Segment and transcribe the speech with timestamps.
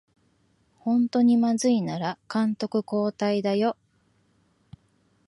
[0.79, 3.77] ほんとにまずいなら監督交代だよ